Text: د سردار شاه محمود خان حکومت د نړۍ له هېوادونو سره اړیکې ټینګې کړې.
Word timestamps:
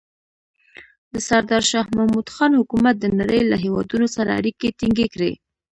د 1.13 1.15
سردار 1.27 1.63
شاه 1.71 1.87
محمود 1.95 2.27
خان 2.35 2.51
حکومت 2.59 2.95
د 2.99 3.05
نړۍ 3.19 3.41
له 3.51 3.55
هېوادونو 3.63 4.07
سره 4.15 4.29
اړیکې 4.39 4.75
ټینګې 4.79 5.07
کړې. 5.13 5.31